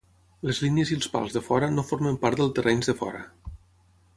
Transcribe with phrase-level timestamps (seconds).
[0.51, 3.21] Les línies i els pals de fora no formen part del terrenys de fora.